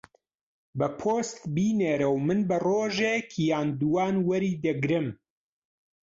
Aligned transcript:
بە 0.77 0.87
پۆست 0.99 1.39
بینێرە 1.55 2.07
و 2.11 2.15
من 2.27 2.39
بە 2.49 2.57
ڕۆژێک 2.67 3.29
یان 3.49 3.67
دووان 3.79 4.15
وەری 4.27 4.53
دەگرم. 4.65 5.07